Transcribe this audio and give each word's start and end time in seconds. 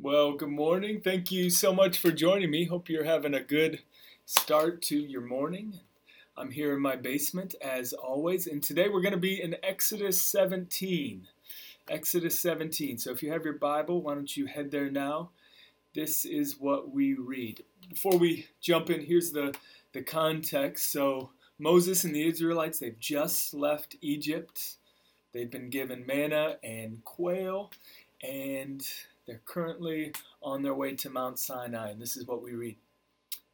Well, 0.00 0.34
good 0.34 0.50
morning. 0.50 1.00
Thank 1.00 1.32
you 1.32 1.50
so 1.50 1.74
much 1.74 1.98
for 1.98 2.12
joining 2.12 2.52
me. 2.52 2.66
Hope 2.66 2.88
you're 2.88 3.02
having 3.02 3.34
a 3.34 3.42
good 3.42 3.80
start 4.26 4.80
to 4.82 4.96
your 4.96 5.22
morning. 5.22 5.80
I'm 6.36 6.52
here 6.52 6.72
in 6.72 6.80
my 6.80 6.94
basement 6.94 7.56
as 7.60 7.92
always, 7.94 8.46
and 8.46 8.62
today 8.62 8.88
we're 8.88 9.00
going 9.00 9.10
to 9.10 9.18
be 9.18 9.42
in 9.42 9.56
Exodus 9.64 10.22
17. 10.22 11.26
Exodus 11.90 12.38
17. 12.38 12.98
So 12.98 13.10
if 13.10 13.24
you 13.24 13.32
have 13.32 13.44
your 13.44 13.54
Bible, 13.54 14.00
why 14.00 14.14
don't 14.14 14.36
you 14.36 14.46
head 14.46 14.70
there 14.70 14.88
now? 14.88 15.30
This 15.96 16.24
is 16.24 16.60
what 16.60 16.92
we 16.92 17.14
read. 17.14 17.64
Before 17.90 18.16
we 18.16 18.46
jump 18.60 18.90
in, 18.90 19.04
here's 19.04 19.32
the, 19.32 19.52
the 19.94 20.02
context. 20.02 20.92
So 20.92 21.30
Moses 21.58 22.04
and 22.04 22.14
the 22.14 22.24
Israelites, 22.24 22.78
they've 22.78 23.00
just 23.00 23.52
left 23.52 23.96
Egypt. 24.00 24.76
They've 25.32 25.50
been 25.50 25.70
given 25.70 26.06
manna 26.06 26.58
and 26.62 27.04
quail, 27.04 27.72
and 28.22 28.86
they're 29.28 29.42
currently 29.44 30.12
on 30.42 30.62
their 30.62 30.74
way 30.74 30.96
to 30.96 31.10
Mount 31.10 31.38
Sinai, 31.38 31.90
and 31.90 32.00
this 32.00 32.16
is 32.16 32.26
what 32.26 32.42
we 32.42 32.54
read. 32.54 32.76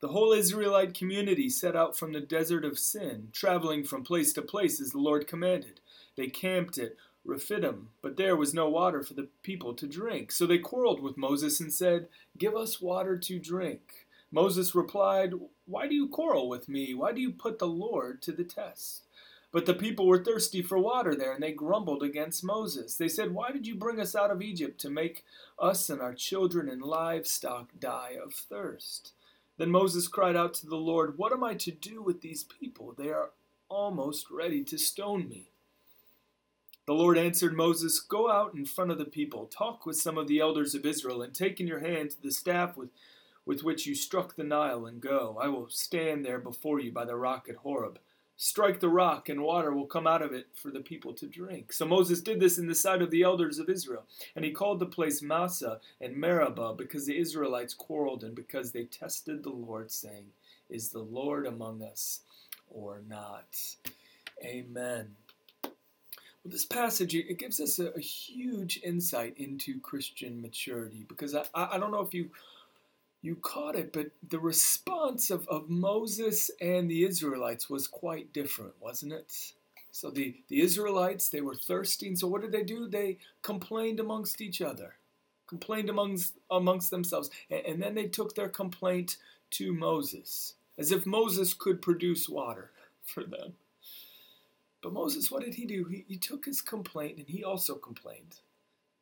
The 0.00 0.08
whole 0.08 0.32
Israelite 0.32 0.92
community 0.94 1.48
set 1.48 1.74
out 1.74 1.96
from 1.96 2.12
the 2.12 2.20
desert 2.20 2.64
of 2.64 2.78
Sin, 2.78 3.28
traveling 3.32 3.82
from 3.82 4.04
place 4.04 4.34
to 4.34 4.42
place 4.42 4.80
as 4.80 4.90
the 4.90 4.98
Lord 4.98 5.26
commanded. 5.26 5.80
They 6.16 6.26
camped 6.26 6.76
at 6.76 6.92
Rephidim, 7.24 7.88
but 8.02 8.16
there 8.16 8.36
was 8.36 8.52
no 8.52 8.68
water 8.68 9.02
for 9.02 9.14
the 9.14 9.28
people 9.42 9.72
to 9.74 9.86
drink. 9.86 10.30
So 10.30 10.44
they 10.44 10.58
quarreled 10.58 11.00
with 11.00 11.16
Moses 11.16 11.58
and 11.58 11.72
said, 11.72 12.08
Give 12.36 12.54
us 12.54 12.82
water 12.82 13.16
to 13.16 13.38
drink. 13.38 14.06
Moses 14.30 14.74
replied, 14.74 15.32
Why 15.66 15.86
do 15.86 15.94
you 15.94 16.08
quarrel 16.08 16.48
with 16.48 16.68
me? 16.68 16.92
Why 16.92 17.12
do 17.12 17.20
you 17.20 17.30
put 17.30 17.58
the 17.58 17.68
Lord 17.68 18.20
to 18.22 18.32
the 18.32 18.44
test? 18.44 19.06
But 19.52 19.66
the 19.66 19.74
people 19.74 20.06
were 20.06 20.24
thirsty 20.24 20.62
for 20.62 20.78
water 20.78 21.14
there, 21.14 21.34
and 21.34 21.42
they 21.42 21.52
grumbled 21.52 22.02
against 22.02 22.42
Moses. 22.42 22.96
They 22.96 23.08
said, 23.08 23.34
Why 23.34 23.52
did 23.52 23.66
you 23.66 23.74
bring 23.74 24.00
us 24.00 24.16
out 24.16 24.30
of 24.30 24.40
Egypt 24.40 24.80
to 24.80 24.90
make 24.90 25.24
us 25.58 25.90
and 25.90 26.00
our 26.00 26.14
children 26.14 26.70
and 26.70 26.80
livestock 26.82 27.68
die 27.78 28.16
of 28.22 28.32
thirst? 28.32 29.12
Then 29.58 29.70
Moses 29.70 30.08
cried 30.08 30.36
out 30.36 30.54
to 30.54 30.66
the 30.66 30.76
Lord, 30.76 31.18
What 31.18 31.32
am 31.32 31.44
I 31.44 31.52
to 31.54 31.70
do 31.70 32.02
with 32.02 32.22
these 32.22 32.44
people? 32.44 32.94
They 32.96 33.10
are 33.10 33.30
almost 33.68 34.30
ready 34.30 34.64
to 34.64 34.78
stone 34.78 35.28
me. 35.28 35.50
The 36.86 36.94
Lord 36.94 37.18
answered 37.18 37.54
Moses, 37.54 38.00
Go 38.00 38.30
out 38.30 38.54
in 38.54 38.64
front 38.64 38.90
of 38.90 38.96
the 38.96 39.04
people, 39.04 39.44
talk 39.44 39.84
with 39.84 39.96
some 39.98 40.16
of 40.16 40.28
the 40.28 40.40
elders 40.40 40.74
of 40.74 40.86
Israel, 40.86 41.20
and 41.20 41.34
take 41.34 41.60
in 41.60 41.66
your 41.66 41.80
hand 41.80 42.16
the 42.22 42.32
staff 42.32 42.74
with, 42.74 42.88
with 43.44 43.62
which 43.62 43.86
you 43.86 43.94
struck 43.94 44.34
the 44.34 44.44
Nile, 44.44 44.86
and 44.86 45.02
go. 45.02 45.38
I 45.40 45.48
will 45.48 45.68
stand 45.68 46.24
there 46.24 46.38
before 46.38 46.80
you 46.80 46.90
by 46.90 47.04
the 47.04 47.16
rock 47.16 47.48
at 47.50 47.56
Horeb 47.56 47.98
strike 48.42 48.80
the 48.80 48.88
rock, 48.88 49.28
and 49.28 49.40
water 49.40 49.72
will 49.72 49.86
come 49.86 50.04
out 50.04 50.20
of 50.20 50.32
it 50.32 50.48
for 50.52 50.72
the 50.72 50.80
people 50.80 51.12
to 51.12 51.28
drink. 51.28 51.72
So 51.72 51.86
Moses 51.86 52.20
did 52.20 52.40
this 52.40 52.58
in 52.58 52.66
the 52.66 52.74
sight 52.74 53.00
of 53.00 53.12
the 53.12 53.22
elders 53.22 53.60
of 53.60 53.68
Israel. 53.68 54.02
And 54.34 54.44
he 54.44 54.50
called 54.50 54.80
the 54.80 54.86
place 54.86 55.22
Massah 55.22 55.78
and 56.00 56.16
Meribah 56.16 56.74
because 56.76 57.06
the 57.06 57.16
Israelites 57.16 57.72
quarreled 57.72 58.24
and 58.24 58.34
because 58.34 58.72
they 58.72 58.82
tested 58.82 59.44
the 59.44 59.50
Lord, 59.50 59.92
saying, 59.92 60.24
Is 60.68 60.88
the 60.88 60.98
Lord 60.98 61.46
among 61.46 61.84
us 61.84 62.22
or 62.68 63.00
not? 63.08 63.46
Amen. 64.44 65.14
Well, 65.62 66.50
this 66.50 66.66
passage 66.66 67.14
it 67.14 67.38
gives 67.38 67.60
us 67.60 67.78
a, 67.78 67.90
a 67.90 68.00
huge 68.00 68.80
insight 68.82 69.34
into 69.36 69.78
Christian 69.78 70.42
maturity 70.42 71.06
because 71.08 71.36
I, 71.36 71.44
I 71.54 71.78
don't 71.78 71.92
know 71.92 72.00
if 72.00 72.12
you 72.12 72.30
you 73.22 73.36
caught 73.36 73.76
it, 73.76 73.92
but 73.92 74.08
the 74.28 74.40
response 74.40 75.30
of, 75.30 75.46
of 75.48 75.70
Moses 75.70 76.50
and 76.60 76.90
the 76.90 77.04
Israelites 77.04 77.70
was 77.70 77.86
quite 77.86 78.32
different, 78.32 78.74
wasn't 78.80 79.12
it? 79.12 79.32
So 79.92 80.10
the, 80.10 80.34
the 80.48 80.60
Israelites, 80.60 81.28
they 81.28 81.40
were 81.40 81.54
thirsting. 81.54 82.16
so 82.16 82.26
what 82.26 82.42
did 82.42 82.50
they 82.50 82.64
do? 82.64 82.88
They 82.88 83.18
complained 83.42 84.00
amongst 84.00 84.40
each 84.40 84.60
other, 84.60 84.96
complained 85.46 85.88
amongst, 85.88 86.34
amongst 86.50 86.90
themselves, 86.90 87.30
and, 87.48 87.64
and 87.64 87.82
then 87.82 87.94
they 87.94 88.06
took 88.06 88.34
their 88.34 88.48
complaint 88.48 89.18
to 89.50 89.72
Moses, 89.72 90.54
as 90.76 90.90
if 90.90 91.06
Moses 91.06 91.54
could 91.54 91.80
produce 91.80 92.28
water 92.28 92.72
for 93.04 93.22
them. 93.22 93.54
But 94.82 94.94
Moses, 94.94 95.30
what 95.30 95.44
did 95.44 95.54
he 95.54 95.64
do? 95.64 95.84
He, 95.84 96.04
he 96.08 96.16
took 96.16 96.44
his 96.44 96.60
complaint, 96.60 97.18
and 97.18 97.28
he 97.28 97.44
also 97.44 97.76
complained. 97.76 98.40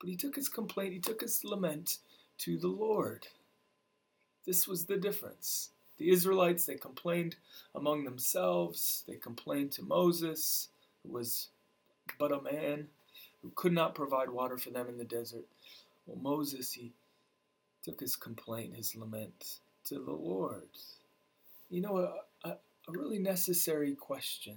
But 0.00 0.08
he 0.08 0.16
took 0.16 0.34
his 0.34 0.48
complaint, 0.48 0.92
he 0.92 0.98
took 0.98 1.20
his 1.20 1.44
lament 1.44 1.98
to 2.38 2.58
the 2.58 2.68
Lord. 2.68 3.28
This 4.48 4.66
was 4.66 4.86
the 4.86 4.96
difference. 4.96 5.72
The 5.98 6.08
Israelites, 6.08 6.64
they 6.64 6.76
complained 6.76 7.36
among 7.74 8.04
themselves. 8.04 9.04
They 9.06 9.16
complained 9.16 9.72
to 9.72 9.82
Moses, 9.82 10.68
who 11.02 11.12
was 11.12 11.48
but 12.18 12.32
a 12.32 12.40
man 12.40 12.88
who 13.42 13.52
could 13.54 13.74
not 13.74 13.94
provide 13.94 14.30
water 14.30 14.56
for 14.56 14.70
them 14.70 14.88
in 14.88 14.96
the 14.96 15.04
desert. 15.04 15.44
Well, 16.06 16.16
Moses, 16.16 16.72
he 16.72 16.94
took 17.84 18.00
his 18.00 18.16
complaint, 18.16 18.74
his 18.74 18.96
lament 18.96 19.58
to 19.84 19.96
the 19.96 20.12
Lord. 20.12 20.70
You 21.68 21.82
know, 21.82 21.98
a, 21.98 22.48
a, 22.48 22.52
a 22.52 22.92
really 22.92 23.18
necessary 23.18 23.94
question 23.96 24.56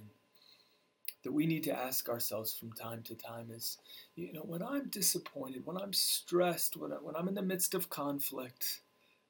that 1.22 1.32
we 1.32 1.46
need 1.46 1.64
to 1.64 1.78
ask 1.78 2.08
ourselves 2.08 2.54
from 2.54 2.72
time 2.72 3.02
to 3.02 3.14
time 3.14 3.50
is, 3.54 3.76
you 4.16 4.32
know, 4.32 4.40
when 4.40 4.62
I'm 4.62 4.88
disappointed, 4.88 5.66
when 5.66 5.76
I'm 5.76 5.92
stressed, 5.92 6.78
when, 6.78 6.94
I, 6.94 6.96
when 6.96 7.14
I'm 7.14 7.28
in 7.28 7.34
the 7.34 7.42
midst 7.42 7.74
of 7.74 7.90
conflict, 7.90 8.80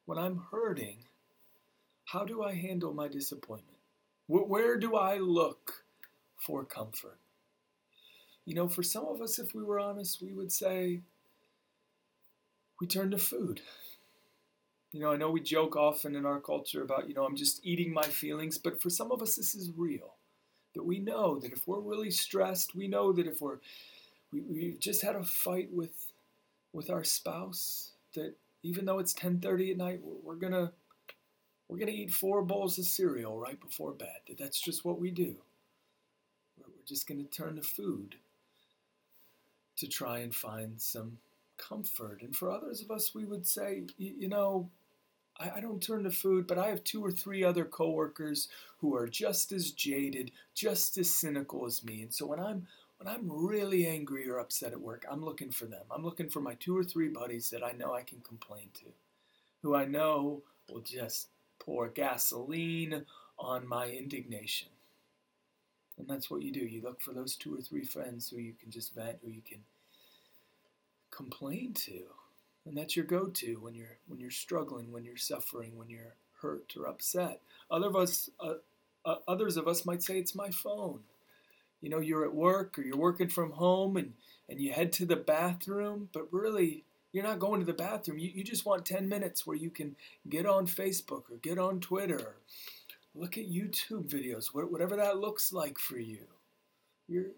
when 0.06 0.18
I'm 0.18 0.42
hurting, 0.50 1.04
how 2.04 2.24
do 2.24 2.42
I 2.42 2.54
handle 2.54 2.92
my 2.92 3.08
disappointment? 3.08 3.78
Where 4.26 4.78
do 4.78 4.96
I 4.96 5.18
look 5.18 5.84
for 6.36 6.64
comfort? 6.64 7.18
You 8.44 8.54
know, 8.54 8.68
for 8.68 8.82
some 8.82 9.04
of 9.06 9.20
us, 9.20 9.38
if 9.38 9.54
we 9.54 9.62
were 9.62 9.78
honest, 9.78 10.22
we 10.22 10.32
would 10.32 10.50
say 10.50 11.00
we 12.80 12.86
turn 12.86 13.10
to 13.12 13.18
food. 13.18 13.60
You 14.90 15.00
know, 15.00 15.12
I 15.12 15.16
know 15.16 15.30
we 15.30 15.40
joke 15.40 15.76
often 15.76 16.14
in 16.16 16.26
our 16.26 16.40
culture 16.40 16.82
about, 16.82 17.08
you 17.08 17.14
know, 17.14 17.24
I'm 17.24 17.36
just 17.36 17.64
eating 17.64 17.92
my 17.92 18.02
feelings, 18.02 18.58
but 18.58 18.82
for 18.82 18.90
some 18.90 19.12
of 19.12 19.22
us, 19.22 19.36
this 19.36 19.54
is 19.54 19.70
real. 19.76 20.14
That 20.74 20.84
we 20.84 20.98
know 20.98 21.38
that 21.38 21.52
if 21.52 21.68
we're 21.68 21.80
really 21.80 22.10
stressed, 22.10 22.74
we 22.74 22.88
know 22.88 23.12
that 23.12 23.26
if 23.26 23.40
we're, 23.40 23.58
we, 24.32 24.40
we've 24.40 24.80
just 24.80 25.02
had 25.02 25.16
a 25.16 25.22
fight 25.22 25.68
with, 25.72 26.12
with 26.72 26.90
our 26.90 27.04
spouse, 27.04 27.92
that 28.14 28.34
even 28.62 28.84
though 28.84 28.98
it's 28.98 29.14
10:30 29.14 29.72
at 29.72 29.76
night, 29.76 30.00
we're 30.02 30.36
gonna 30.36 30.72
we're 31.68 31.78
gonna 31.78 31.92
eat 31.92 32.12
four 32.12 32.42
bowls 32.42 32.78
of 32.78 32.84
cereal 32.84 33.38
right 33.38 33.60
before 33.60 33.92
bed. 33.92 34.36
That's 34.38 34.60
just 34.60 34.84
what 34.84 35.00
we 35.00 35.10
do. 35.10 35.36
We're 36.58 36.66
just 36.86 37.06
gonna 37.08 37.24
turn 37.24 37.56
to 37.56 37.62
food 37.62 38.16
to 39.76 39.86
try 39.86 40.18
and 40.18 40.34
find 40.34 40.80
some 40.80 41.18
comfort. 41.56 42.22
And 42.22 42.36
for 42.36 42.50
others 42.50 42.80
of 42.82 42.90
us, 42.90 43.14
we 43.14 43.24
would 43.24 43.46
say, 43.46 43.84
you 43.96 44.28
know, 44.28 44.70
I, 45.38 45.50
I 45.56 45.60
don't 45.60 45.82
turn 45.82 46.04
to 46.04 46.10
food, 46.10 46.46
but 46.46 46.58
I 46.58 46.68
have 46.68 46.84
two 46.84 47.04
or 47.04 47.10
three 47.10 47.44
other 47.44 47.64
coworkers 47.64 48.48
who 48.78 48.94
are 48.94 49.08
just 49.08 49.52
as 49.52 49.72
jaded, 49.72 50.32
just 50.54 50.98
as 50.98 51.14
cynical 51.14 51.66
as 51.66 51.84
me. 51.84 52.02
And 52.02 52.12
so 52.12 52.26
when 52.26 52.40
I'm 52.40 52.66
when 53.02 53.12
I'm 53.12 53.28
really 53.28 53.86
angry 53.86 54.28
or 54.28 54.38
upset 54.38 54.72
at 54.72 54.80
work, 54.80 55.04
I'm 55.10 55.24
looking 55.24 55.50
for 55.50 55.64
them. 55.64 55.82
I'm 55.90 56.04
looking 56.04 56.28
for 56.28 56.40
my 56.40 56.54
two 56.54 56.76
or 56.76 56.84
three 56.84 57.08
buddies 57.08 57.50
that 57.50 57.64
I 57.64 57.72
know 57.72 57.92
I 57.92 58.02
can 58.02 58.20
complain 58.20 58.68
to, 58.74 58.86
who 59.62 59.74
I 59.74 59.86
know 59.86 60.42
will 60.68 60.82
just 60.82 61.28
pour 61.58 61.88
gasoline 61.88 63.04
on 63.38 63.66
my 63.66 63.86
indignation. 63.86 64.68
And 65.98 66.06
that's 66.06 66.30
what 66.30 66.42
you 66.42 66.52
do. 66.52 66.60
You 66.60 66.82
look 66.82 67.00
for 67.00 67.12
those 67.12 67.34
two 67.34 67.54
or 67.54 67.60
three 67.60 67.84
friends 67.84 68.30
who 68.30 68.38
you 68.38 68.54
can 68.60 68.70
just 68.70 68.94
vent, 68.94 69.18
who 69.24 69.30
you 69.30 69.42
can 69.42 69.60
complain 71.10 71.74
to. 71.74 72.02
And 72.66 72.76
that's 72.76 72.94
your 72.94 73.04
go-to 73.04 73.56
when 73.56 73.74
you're 73.74 73.98
when 74.06 74.20
you're 74.20 74.30
struggling, 74.30 74.92
when 74.92 75.04
you're 75.04 75.16
suffering, 75.16 75.76
when 75.76 75.90
you're 75.90 76.14
hurt 76.40 76.74
or 76.78 76.86
upset. 76.86 77.40
Other 77.68 77.88
of 77.88 77.96
us, 77.96 78.30
uh, 78.38 78.54
uh, 79.04 79.16
others 79.26 79.56
of 79.56 79.66
us 79.66 79.84
might 79.84 80.04
say 80.04 80.18
it's 80.18 80.36
my 80.36 80.50
phone 80.50 81.00
you 81.82 81.90
know 81.90 82.00
you're 82.00 82.24
at 82.24 82.34
work 82.34 82.78
or 82.78 82.82
you're 82.82 82.96
working 82.96 83.28
from 83.28 83.50
home 83.50 83.98
and 83.98 84.14
and 84.48 84.60
you 84.60 84.72
head 84.72 84.92
to 84.92 85.04
the 85.04 85.16
bathroom 85.16 86.08
but 86.12 86.32
really 86.32 86.84
you're 87.12 87.24
not 87.24 87.38
going 87.38 87.60
to 87.60 87.66
the 87.66 87.74
bathroom. 87.74 88.18
You, 88.18 88.30
you 88.34 88.42
just 88.42 88.64
want 88.64 88.86
10 88.86 89.06
minutes 89.06 89.46
where 89.46 89.56
you 89.56 89.68
can 89.68 89.96
get 90.30 90.46
on 90.46 90.66
facebook 90.66 91.24
or 91.30 91.36
get 91.42 91.58
on 91.58 91.78
twitter. 91.78 92.18
Or 92.18 92.36
look 93.14 93.36
at 93.36 93.50
youtube 93.50 94.08
videos 94.08 94.46
whatever 94.54 94.96
that 94.96 95.18
looks 95.18 95.52
like 95.52 95.78
for 95.78 95.98
you. 95.98 96.24
You're 97.08 97.32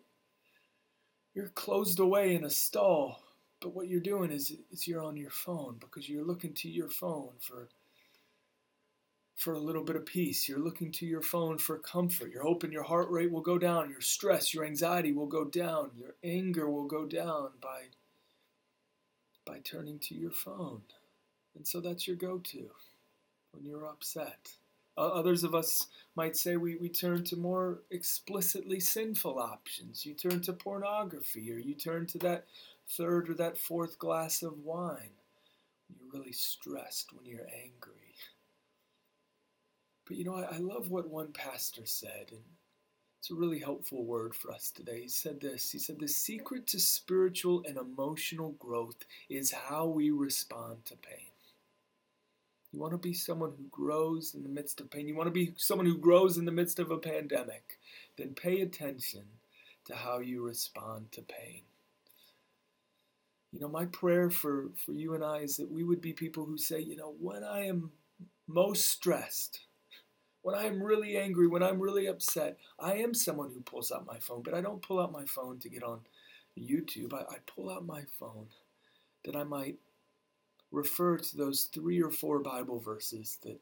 you're 1.34 1.48
closed 1.48 1.98
away 1.98 2.36
in 2.36 2.44
a 2.44 2.50
stall 2.50 3.24
but 3.64 3.74
what 3.74 3.88
you're 3.88 3.98
doing 3.98 4.30
is, 4.30 4.52
is 4.70 4.86
you're 4.86 5.02
on 5.02 5.16
your 5.16 5.30
phone 5.30 5.76
because 5.80 6.06
you're 6.06 6.22
looking 6.22 6.52
to 6.52 6.68
your 6.68 6.90
phone 6.90 7.30
for 7.40 7.70
for 9.36 9.54
a 9.54 9.58
little 9.58 9.84
bit 9.84 9.96
of 9.96 10.06
peace. 10.06 10.48
You're 10.48 10.58
looking 10.60 10.92
to 10.92 11.06
your 11.06 11.22
phone 11.22 11.58
for 11.58 11.78
comfort. 11.78 12.30
You're 12.32 12.44
hoping 12.44 12.72
your 12.72 12.84
heart 12.84 13.10
rate 13.10 13.30
will 13.32 13.40
go 13.42 13.58
down, 13.58 13.90
your 13.90 14.00
stress, 14.00 14.54
your 14.54 14.64
anxiety 14.64 15.12
will 15.12 15.26
go 15.26 15.44
down, 15.44 15.90
your 15.96 16.14
anger 16.24 16.70
will 16.70 16.86
go 16.86 17.06
down 17.06 17.50
by 17.60 17.84
by 19.46 19.58
turning 19.64 19.98
to 20.00 20.14
your 20.14 20.30
phone. 20.30 20.82
And 21.56 21.66
so 21.66 21.80
that's 21.80 22.06
your 22.06 22.16
go-to 22.16 22.70
when 23.52 23.64
you're 23.64 23.86
upset. 23.86 24.54
Others 24.96 25.44
of 25.44 25.54
us 25.54 25.88
might 26.16 26.36
say 26.36 26.56
we, 26.56 26.76
we 26.76 26.88
turn 26.88 27.24
to 27.24 27.36
more 27.36 27.80
explicitly 27.90 28.80
sinful 28.80 29.38
options. 29.38 30.06
You 30.06 30.14
turn 30.14 30.40
to 30.42 30.52
pornography 30.52 31.52
or 31.52 31.58
you 31.58 31.74
turn 31.74 32.06
to 32.08 32.18
that 32.18 32.46
third 32.88 33.28
or 33.30 33.34
that 33.34 33.58
fourth 33.58 33.98
glass 33.98 34.42
of 34.42 34.58
wine 34.60 35.10
You're 35.88 36.10
really 36.12 36.32
stressed 36.32 37.12
when 37.14 37.26
you're 37.26 37.48
angry. 37.52 38.14
But 40.06 40.16
you 40.16 40.24
know, 40.24 40.34
I, 40.34 40.56
I 40.56 40.58
love 40.58 40.90
what 40.90 41.08
one 41.08 41.32
pastor 41.32 41.86
said, 41.86 42.28
and 42.30 42.42
it's 43.18 43.30
a 43.30 43.34
really 43.34 43.58
helpful 43.58 44.04
word 44.04 44.34
for 44.34 44.50
us 44.50 44.70
today. 44.70 45.02
He 45.02 45.08
said 45.08 45.40
this 45.40 45.70
He 45.70 45.78
said, 45.78 45.98
The 45.98 46.08
secret 46.08 46.66
to 46.68 46.80
spiritual 46.80 47.62
and 47.66 47.78
emotional 47.78 48.50
growth 48.58 49.04
is 49.30 49.50
how 49.50 49.86
we 49.86 50.10
respond 50.10 50.84
to 50.86 50.96
pain. 50.96 51.30
You 52.74 52.80
want 52.80 52.92
to 52.92 52.98
be 52.98 53.14
someone 53.14 53.52
who 53.56 53.68
grows 53.70 54.34
in 54.34 54.42
the 54.42 54.48
midst 54.48 54.80
of 54.80 54.90
pain. 54.90 55.06
You 55.06 55.14
want 55.14 55.28
to 55.28 55.30
be 55.30 55.54
someone 55.56 55.86
who 55.86 55.96
grows 55.96 56.36
in 56.36 56.44
the 56.44 56.52
midst 56.52 56.80
of 56.80 56.90
a 56.90 56.98
pandemic. 56.98 57.78
Then 58.18 58.34
pay 58.34 58.60
attention 58.60 59.22
to 59.86 59.94
how 59.94 60.18
you 60.18 60.44
respond 60.44 61.12
to 61.12 61.22
pain. 61.22 61.62
You 63.52 63.60
know, 63.60 63.68
my 63.68 63.84
prayer 63.86 64.28
for, 64.28 64.70
for 64.84 64.92
you 64.92 65.14
and 65.14 65.22
I 65.22 65.38
is 65.38 65.56
that 65.58 65.70
we 65.70 65.84
would 65.84 66.00
be 66.00 66.12
people 66.12 66.44
who 66.44 66.58
say, 66.58 66.80
you 66.80 66.96
know, 66.96 67.14
when 67.20 67.44
I 67.44 67.66
am 67.68 67.92
most 68.48 68.88
stressed, 68.90 69.60
when 70.44 70.54
I'm 70.54 70.82
really 70.82 71.16
angry, 71.16 71.46
when 71.46 71.62
I'm 71.62 71.80
really 71.80 72.06
upset, 72.06 72.58
I 72.78 72.96
am 72.96 73.14
someone 73.14 73.50
who 73.50 73.60
pulls 73.60 73.90
out 73.90 74.04
my 74.04 74.18
phone, 74.18 74.42
but 74.42 74.52
I 74.52 74.60
don't 74.60 74.82
pull 74.82 75.00
out 75.00 75.10
my 75.10 75.24
phone 75.24 75.58
to 75.60 75.70
get 75.70 75.82
on 75.82 76.00
YouTube. 76.60 77.14
I, 77.14 77.22
I 77.22 77.36
pull 77.46 77.70
out 77.70 77.86
my 77.86 78.02
phone 78.20 78.48
that 79.24 79.36
I 79.36 79.44
might 79.44 79.78
refer 80.70 81.16
to 81.16 81.36
those 81.38 81.70
three 81.72 82.02
or 82.02 82.10
four 82.10 82.40
Bible 82.40 82.78
verses 82.78 83.38
that, 83.42 83.58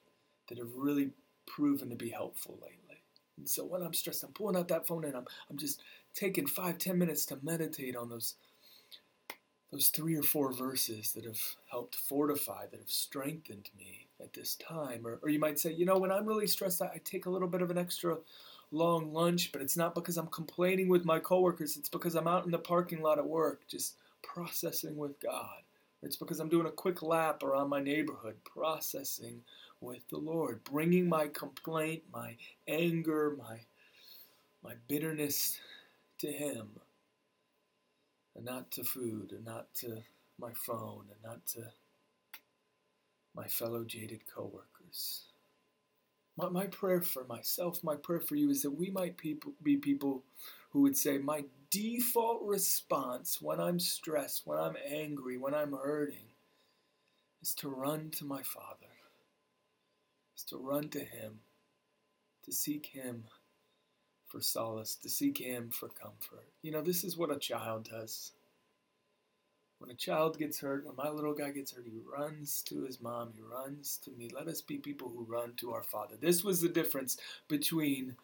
that 0.48 0.58
have 0.58 0.74
really 0.74 1.10
proven 1.46 1.88
to 1.88 1.94
be 1.94 2.10
helpful 2.10 2.58
lately. 2.60 3.00
And 3.38 3.48
so 3.48 3.64
when 3.64 3.82
I'm 3.82 3.94
stressed, 3.94 4.24
I'm 4.24 4.32
pulling 4.32 4.56
out 4.56 4.66
that 4.66 4.88
phone 4.88 5.04
and 5.04 5.14
I'm, 5.14 5.26
I'm 5.48 5.58
just 5.58 5.80
taking 6.14 6.48
five, 6.48 6.78
ten 6.78 6.98
minutes 6.98 7.24
to 7.26 7.38
meditate 7.44 7.94
on 7.94 8.08
those 8.08 8.34
those 9.72 9.88
three 9.88 10.14
or 10.14 10.22
four 10.22 10.52
verses 10.52 11.12
that 11.12 11.24
have 11.24 11.40
helped 11.70 11.96
fortify, 11.96 12.66
that 12.70 12.78
have 12.78 12.90
strengthened 12.90 13.70
me 13.76 14.06
at 14.20 14.34
this 14.34 14.54
time. 14.56 15.06
Or, 15.06 15.18
or 15.22 15.30
you 15.30 15.38
might 15.38 15.58
say, 15.58 15.72
you 15.72 15.86
know, 15.86 15.98
when 15.98 16.12
I'm 16.12 16.26
really 16.26 16.46
stressed, 16.46 16.82
I, 16.82 16.86
I 16.86 17.00
take 17.02 17.24
a 17.24 17.30
little 17.30 17.48
bit 17.48 17.62
of 17.62 17.70
an 17.70 17.78
extra 17.78 18.18
long 18.70 19.12
lunch, 19.14 19.50
but 19.50 19.62
it's 19.62 19.76
not 19.76 19.94
because 19.94 20.18
I'm 20.18 20.26
complaining 20.26 20.88
with 20.88 21.06
my 21.06 21.18
coworkers. 21.18 21.78
It's 21.78 21.88
because 21.88 22.14
I'm 22.14 22.28
out 22.28 22.44
in 22.44 22.50
the 22.50 22.58
parking 22.58 23.00
lot 23.00 23.18
at 23.18 23.26
work, 23.26 23.62
just 23.66 23.94
processing 24.22 24.96
with 24.96 25.18
God. 25.20 25.62
It's 26.02 26.16
because 26.16 26.38
I'm 26.38 26.50
doing 26.50 26.66
a 26.66 26.70
quick 26.70 27.00
lap 27.02 27.42
around 27.42 27.70
my 27.70 27.80
neighborhood, 27.80 28.36
processing 28.44 29.40
with 29.80 30.06
the 30.10 30.18
Lord, 30.18 30.62
bringing 30.64 31.08
my 31.08 31.28
complaint, 31.28 32.02
my 32.12 32.36
anger, 32.68 33.36
my 33.38 33.60
my 34.62 34.74
bitterness 34.86 35.58
to 36.18 36.30
Him 36.30 36.68
and 38.34 38.44
not 38.44 38.70
to 38.72 38.84
food, 38.84 39.32
and 39.32 39.44
not 39.44 39.72
to 39.74 40.02
my 40.38 40.52
phone, 40.54 41.06
and 41.10 41.22
not 41.22 41.46
to 41.46 41.60
my 43.34 43.46
fellow 43.46 43.84
jaded 43.84 44.22
coworkers. 44.32 45.26
My, 46.36 46.48
my 46.48 46.66
prayer 46.66 47.02
for 47.02 47.24
myself, 47.24 47.82
my 47.84 47.96
prayer 47.96 48.20
for 48.20 48.36
you 48.36 48.50
is 48.50 48.62
that 48.62 48.70
we 48.70 48.90
might 48.90 49.16
people, 49.16 49.52
be 49.62 49.76
people 49.76 50.24
who 50.70 50.80
would 50.80 50.96
say, 50.96 51.18
My 51.18 51.44
default 51.70 52.42
response 52.42 53.40
when 53.40 53.60
I'm 53.60 53.78
stressed, 53.78 54.46
when 54.46 54.58
I'm 54.58 54.76
angry, 54.86 55.36
when 55.36 55.54
I'm 55.54 55.72
hurting, 55.72 56.28
is 57.42 57.54
to 57.56 57.68
run 57.68 58.10
to 58.12 58.24
my 58.24 58.42
Father, 58.42 58.92
is 60.36 60.44
to 60.44 60.56
run 60.56 60.88
to 60.90 61.00
Him, 61.00 61.40
to 62.44 62.52
seek 62.52 62.86
Him 62.86 63.24
for 64.32 64.40
solace, 64.40 64.96
to 64.96 65.10
seek 65.10 65.38
Him 65.38 65.68
for 65.70 65.88
comfort. 65.88 66.48
You 66.62 66.72
know, 66.72 66.80
this 66.80 67.04
is 67.04 67.18
what 67.18 67.30
a 67.30 67.38
child 67.38 67.90
does. 67.90 68.32
When 69.78 69.90
a 69.90 69.94
child 69.94 70.38
gets 70.38 70.60
hurt, 70.60 70.86
when 70.86 70.96
my 70.96 71.10
little 71.10 71.34
guy 71.34 71.50
gets 71.50 71.72
hurt, 71.72 71.86
he 71.86 71.98
runs 72.16 72.62
to 72.66 72.84
his 72.84 73.00
mom, 73.00 73.32
he 73.34 73.42
runs 73.42 73.98
to 74.04 74.12
me. 74.12 74.30
Let 74.32 74.46
us 74.46 74.60
be 74.60 74.78
people 74.78 75.08
who 75.08 75.24
run 75.24 75.54
to 75.56 75.72
our 75.72 75.82
Father. 75.82 76.14
This 76.20 76.44
was 76.44 76.60
the 76.60 76.68
difference 76.68 77.16
between 77.48 78.14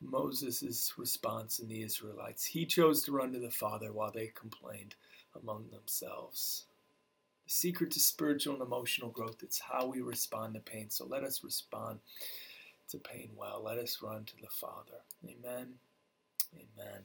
Moses' 0.00 0.92
response 0.96 1.58
and 1.58 1.68
the 1.68 1.82
Israelites. 1.82 2.44
He 2.44 2.64
chose 2.64 3.02
to 3.02 3.12
run 3.12 3.32
to 3.32 3.40
the 3.40 3.50
Father 3.50 3.92
while 3.92 4.12
they 4.12 4.28
complained 4.28 4.94
among 5.34 5.70
themselves. 5.72 6.66
The 7.44 7.50
secret 7.50 7.90
to 7.90 8.00
spiritual 8.00 8.54
and 8.54 8.62
emotional 8.62 9.10
growth 9.10 9.42
is 9.42 9.60
how 9.72 9.86
we 9.86 10.00
respond 10.00 10.54
to 10.54 10.60
pain. 10.60 10.90
So 10.90 11.06
let 11.06 11.24
us 11.24 11.42
respond 11.42 11.98
to 12.90 12.98
pain 12.98 13.30
well. 13.36 13.62
Let 13.64 13.78
us 13.78 13.98
run 14.02 14.24
to 14.24 14.36
the 14.40 14.48
Father. 14.50 15.00
Amen. 15.24 15.74
Amen. 16.54 17.02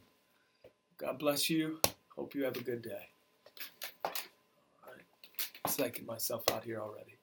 God 0.97 1.19
bless 1.19 1.49
you. 1.49 1.79
Hope 2.15 2.35
you 2.35 2.43
have 2.43 2.57
a 2.57 2.63
good 2.63 2.81
day. 2.81 3.09
All 4.85 4.93
right. 4.93 5.05
Psyching 5.67 6.05
myself 6.05 6.43
out 6.51 6.63
here 6.65 6.81
already. 6.81 7.18